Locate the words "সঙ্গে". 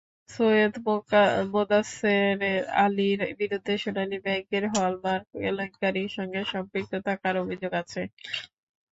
6.17-6.41